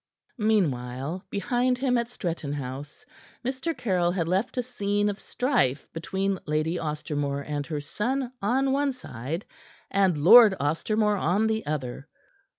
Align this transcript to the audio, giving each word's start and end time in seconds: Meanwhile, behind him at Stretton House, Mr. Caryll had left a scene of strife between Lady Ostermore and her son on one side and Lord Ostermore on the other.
Meanwhile, 0.39 1.25
behind 1.29 1.77
him 1.77 1.95
at 1.95 2.09
Stretton 2.09 2.53
House, 2.53 3.05
Mr. 3.45 3.77
Caryll 3.77 4.11
had 4.11 4.27
left 4.27 4.57
a 4.57 4.63
scene 4.63 5.09
of 5.09 5.19
strife 5.19 5.85
between 5.93 6.39
Lady 6.47 6.79
Ostermore 6.79 7.43
and 7.47 7.67
her 7.67 7.81
son 7.81 8.33
on 8.41 8.71
one 8.71 8.93
side 8.93 9.45
and 9.91 10.17
Lord 10.17 10.55
Ostermore 10.59 11.17
on 11.21 11.45
the 11.45 11.63
other. 11.67 12.07